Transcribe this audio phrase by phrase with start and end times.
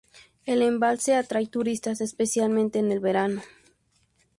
[0.47, 3.43] El embalse atrae turistas, especialmente en el verano.